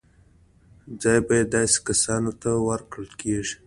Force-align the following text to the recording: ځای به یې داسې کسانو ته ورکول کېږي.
ځای 1.01 1.19
به 1.27 1.33
یې 1.39 1.45
داسې 1.55 1.77
کسانو 1.87 2.31
ته 2.41 2.49
ورکول 2.69 3.07
کېږي. 3.21 3.55